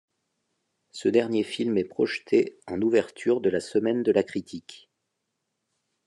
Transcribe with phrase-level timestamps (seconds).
[0.89, 4.89] Ce dernier film est projeté en ouverture de La Semaine de la critique.